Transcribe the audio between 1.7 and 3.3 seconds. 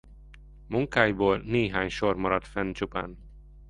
sor maradt fenn csupán.